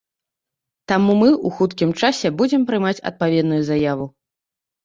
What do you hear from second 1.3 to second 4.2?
ў хуткім часе будзем прымаць адпаведную заяву.